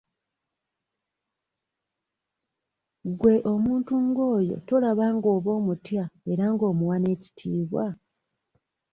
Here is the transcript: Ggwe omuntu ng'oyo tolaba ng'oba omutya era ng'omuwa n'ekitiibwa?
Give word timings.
Ggwe 3.09 3.33
omuntu 3.53 3.93
ng'oyo 4.07 4.55
tolaba 4.67 5.05
ng'oba 5.15 5.49
omutya 5.59 6.03
era 6.31 6.45
ng'omuwa 6.53 6.95
n'ekitiibwa? 6.99 7.85